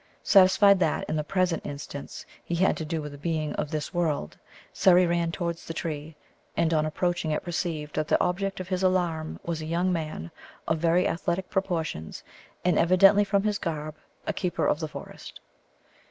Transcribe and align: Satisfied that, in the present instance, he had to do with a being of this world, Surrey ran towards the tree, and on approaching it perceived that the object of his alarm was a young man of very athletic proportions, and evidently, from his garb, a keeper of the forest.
Satisfied 0.23 0.79
that, 0.79 1.07
in 1.07 1.15
the 1.15 1.23
present 1.23 1.63
instance, 1.63 2.25
he 2.43 2.55
had 2.55 2.75
to 2.77 2.85
do 2.85 3.03
with 3.03 3.13
a 3.13 3.19
being 3.19 3.53
of 3.53 3.69
this 3.69 3.93
world, 3.93 4.35
Surrey 4.73 5.05
ran 5.05 5.31
towards 5.31 5.63
the 5.63 5.75
tree, 5.75 6.15
and 6.57 6.73
on 6.73 6.87
approaching 6.87 7.29
it 7.29 7.43
perceived 7.43 7.93
that 7.95 8.07
the 8.07 8.19
object 8.19 8.59
of 8.59 8.69
his 8.69 8.81
alarm 8.81 9.39
was 9.43 9.61
a 9.61 9.65
young 9.67 9.93
man 9.93 10.31
of 10.67 10.79
very 10.79 11.07
athletic 11.07 11.51
proportions, 11.51 12.23
and 12.65 12.79
evidently, 12.79 13.23
from 13.23 13.43
his 13.43 13.59
garb, 13.59 13.93
a 14.25 14.33
keeper 14.33 14.65
of 14.65 14.79
the 14.79 14.87
forest. 14.87 15.39